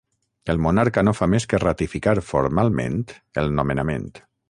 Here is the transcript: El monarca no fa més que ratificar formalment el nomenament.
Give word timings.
El 0.53 0.61
monarca 0.65 1.03
no 1.09 1.13
fa 1.19 1.27
més 1.35 1.47
que 1.53 1.61
ratificar 1.65 2.17
formalment 2.33 3.01
el 3.45 3.57
nomenament. 3.61 4.15